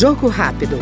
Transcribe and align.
Jogo 0.00 0.28
rápido. 0.28 0.78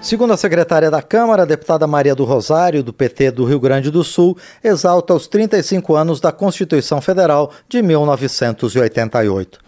Segundo 0.00 0.32
a 0.32 0.36
secretária 0.36 0.88
da 0.88 1.02
Câmara, 1.02 1.42
a 1.42 1.44
deputada 1.44 1.84
Maria 1.88 2.14
do 2.14 2.22
Rosário, 2.22 2.84
do 2.84 2.92
PT 2.92 3.32
do 3.32 3.44
Rio 3.44 3.58
Grande 3.58 3.90
do 3.90 4.04
Sul, 4.04 4.38
exalta 4.62 5.14
os 5.14 5.26
35 5.26 5.96
anos 5.96 6.20
da 6.20 6.30
Constituição 6.30 7.00
Federal 7.00 7.50
de 7.68 7.82
1988. 7.82 9.58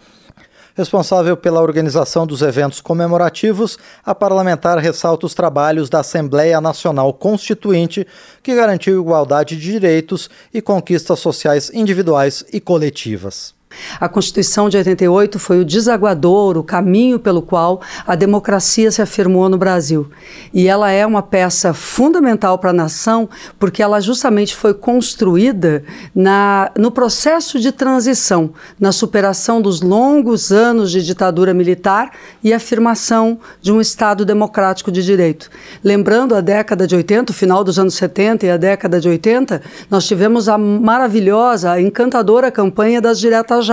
Responsável 0.77 1.35
pela 1.35 1.59
organização 1.59 2.25
dos 2.25 2.41
eventos 2.41 2.79
comemorativos, 2.79 3.77
a 4.05 4.15
parlamentar 4.15 4.77
ressalta 4.77 5.25
os 5.25 5.33
trabalhos 5.33 5.89
da 5.89 5.99
Assembleia 5.99 6.61
Nacional 6.61 7.13
Constituinte, 7.13 8.07
que 8.41 8.55
garantiu 8.55 9.01
igualdade 9.01 9.57
de 9.57 9.71
direitos 9.73 10.29
e 10.53 10.61
conquistas 10.61 11.19
sociais 11.19 11.69
individuais 11.73 12.45
e 12.53 12.61
coletivas. 12.61 13.56
A 13.99 14.09
Constituição 14.09 14.69
de 14.69 14.77
88 14.77 15.39
foi 15.39 15.59
o 15.59 15.65
desaguador, 15.65 16.57
o 16.57 16.63
caminho 16.63 17.19
pelo 17.19 17.41
qual 17.41 17.81
a 18.05 18.15
democracia 18.15 18.91
se 18.91 19.01
afirmou 19.01 19.49
no 19.49 19.57
Brasil. 19.57 20.09
E 20.53 20.67
ela 20.67 20.91
é 20.91 21.05
uma 21.05 21.21
peça 21.21 21.73
fundamental 21.73 22.57
para 22.57 22.71
a 22.71 22.73
nação, 22.73 23.29
porque 23.59 23.81
ela 23.81 23.99
justamente 23.99 24.55
foi 24.55 24.73
construída 24.73 25.83
na, 26.13 26.71
no 26.77 26.91
processo 26.91 27.59
de 27.59 27.71
transição, 27.71 28.51
na 28.79 28.91
superação 28.91 29.61
dos 29.61 29.81
longos 29.81 30.51
anos 30.51 30.91
de 30.91 31.03
ditadura 31.03 31.53
militar 31.53 32.11
e 32.43 32.53
afirmação 32.53 33.39
de 33.61 33.71
um 33.71 33.81
Estado 33.81 34.25
democrático 34.25 34.91
de 34.91 35.03
direito. 35.03 35.49
Lembrando 35.83 36.35
a 36.35 36.41
década 36.41 36.87
de 36.87 36.95
80, 36.95 37.31
o 37.31 37.35
final 37.35 37.63
dos 37.63 37.79
anos 37.79 37.95
70 37.95 38.45
e 38.45 38.51
a 38.51 38.57
década 38.57 38.99
de 38.99 39.07
80, 39.07 39.61
nós 39.89 40.05
tivemos 40.05 40.49
a 40.49 40.57
maravilhosa, 40.57 41.71
a 41.71 41.81
encantadora 41.81 42.51
campanha 42.51 43.01
das 43.01 43.19
diretas 43.19 43.65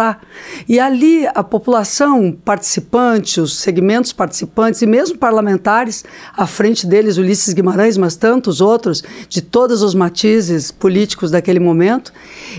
E 0.69 0.79
ali 0.79 1.27
a 1.34 1.43
população 1.43 2.37
participante, 2.45 3.41
os 3.41 3.56
segmentos 3.56 4.12
participantes 4.12 4.83
e 4.83 4.87
mesmo 4.87 5.19
parlamentares, 5.19 6.05
à 6.37 6.47
frente 6.47 6.87
deles 6.87 7.17
Ulisses 7.17 7.55
Guimarães, 7.55 7.97
mas 7.97 8.17
tantos 8.17 8.61
outros, 8.61 9.03
de 9.28 9.41
todos 9.41 9.83
os 9.83 9.95
matizes 9.95 10.70
políticos 10.70 11.31
daquele 11.31 11.61
momento, 11.61 12.12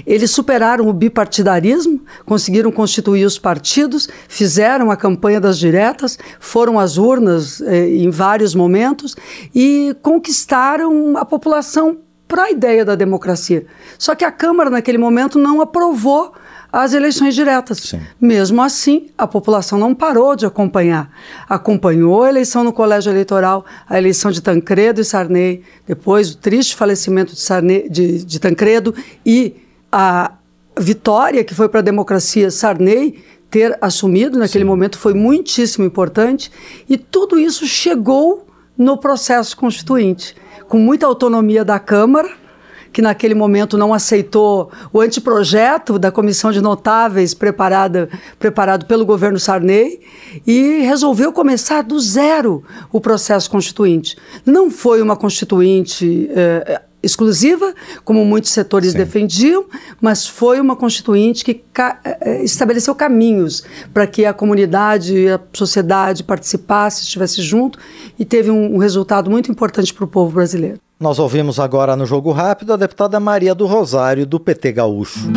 eles 0.05 0.31
superaram 0.31 0.87
o 0.87 0.93
bipartidarismo, 0.93 2.01
conseguiram 2.25 2.71
constituir 2.71 3.25
os 3.25 3.37
partidos, 3.37 4.07
fizeram 4.27 4.91
a 4.91 4.97
campanha 4.97 5.39
das 5.39 5.57
diretas, 5.57 6.17
foram 6.39 6.79
às 6.79 6.97
urnas 6.97 7.61
eh, 7.61 7.89
em 7.89 8.09
vários 8.09 8.55
momentos 8.55 9.15
e 9.53 9.95
conquistaram 10.01 11.17
a 11.17 11.25
população 11.25 11.97
para 12.27 12.43
a 12.43 12.51
ideia 12.51 12.83
da 12.83 12.95
democracia. 12.95 13.65
Só 13.97 14.15
que 14.15 14.25
a 14.25 14.31
Câmara, 14.31 14.69
naquele 14.69 14.97
momento, 14.97 15.37
não 15.37 15.61
aprovou 15.61 16.33
as 16.75 16.93
eleições 16.93 17.33
diretas. 17.33 17.77
Sim. 17.77 18.01
Mesmo 18.19 18.61
assim, 18.61 19.07
a 19.17 19.25
população 19.25 19.79
não 19.79 19.95
parou 19.95 20.35
de 20.35 20.45
acompanhar. 20.45 21.09
Acompanhou 21.47 22.23
a 22.23 22.29
eleição 22.29 22.65
no 22.65 22.73
colégio 22.73 23.13
eleitoral, 23.13 23.65
a 23.87 23.97
eleição 23.97 24.29
de 24.29 24.41
Tancredo 24.41 24.99
e 24.99 25.05
Sarney, 25.05 25.63
depois 25.87 26.31
o 26.31 26.37
triste 26.37 26.75
falecimento 26.75 27.33
de, 27.33 27.39
Sarney, 27.39 27.87
de, 27.89 28.25
de 28.25 28.39
Tancredo 28.41 28.93
e 29.25 29.55
a 29.89 30.33
vitória 30.77 31.45
que 31.45 31.55
foi 31.55 31.69
para 31.69 31.79
a 31.79 31.83
democracia 31.83 32.51
Sarney 32.51 33.23
ter 33.49 33.77
assumido 33.79 34.37
naquele 34.37 34.65
Sim. 34.65 34.69
momento 34.69 34.99
foi 34.99 35.13
muitíssimo 35.13 35.85
importante 35.85 36.51
e 36.89 36.97
tudo 36.97 37.39
isso 37.39 37.65
chegou 37.65 38.45
no 38.77 38.97
processo 38.97 39.55
constituinte, 39.55 40.35
com 40.67 40.77
muita 40.77 41.05
autonomia 41.05 41.63
da 41.63 41.79
Câmara 41.79 42.29
que 42.95 43.01
naquele 43.01 43.35
momento 43.35 43.77
não 43.77 43.93
aceitou 43.93 44.71
o 44.93 45.01
anteprojeto 45.01 45.99
da 45.99 46.13
comissão 46.13 46.49
de 46.49 46.61
notáveis 46.61 47.33
preparada, 47.33 48.07
preparado 48.39 48.85
pelo 48.85 49.05
governo 49.05 49.37
Sarney 49.37 49.99
e 50.47 50.79
resolveu 50.79 51.33
começar 51.33 51.81
do 51.81 51.99
zero 51.99 52.63
o 52.93 53.01
processo 53.01 53.51
constituinte. 53.51 54.15
Não 54.45 54.71
foi 54.71 55.01
uma 55.01 55.17
constituinte. 55.17 56.29
Eh, 56.33 56.81
exclusiva, 57.03 57.75
como 58.03 58.25
muitos 58.25 58.49
setores 58.49 58.93
Sim. 58.93 58.97
defendiam, 58.97 59.65
mas 60.01 60.25
foi 60.25 60.59
uma 60.59 60.75
constituinte 60.75 61.45
que 61.45 61.53
ca 61.71 61.99
eh, 62.03 62.43
estabeleceu 62.43 62.95
caminhos 62.95 63.63
para 63.93 64.07
que 64.07 64.25
a 64.25 64.33
comunidade 64.33 65.15
e 65.15 65.29
a 65.29 65.39
sociedade 65.53 66.23
participasse, 66.23 67.03
estivesse 67.03 67.43
junto 67.43 67.77
e 68.17 68.25
teve 68.25 68.49
um, 68.49 68.73
um 68.73 68.77
resultado 68.79 69.29
muito 69.29 69.51
importante 69.51 69.93
para 69.93 70.05
o 70.05 70.07
povo 70.07 70.33
brasileiro. 70.33 70.79
Nós 70.97 71.19
ouvimos 71.19 71.59
agora 71.59 71.95
no 71.95 72.05
Jogo 72.05 72.31
Rápido 72.31 72.71
a 72.71 72.77
deputada 72.77 73.19
Maria 73.19 73.53
do 73.53 73.65
Rosário, 73.65 74.25
do 74.25 74.39
PT 74.39 74.71
Gaúcho. 74.71 75.29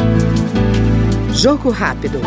Jogo 1.32 1.70
Rápido. 1.70 2.20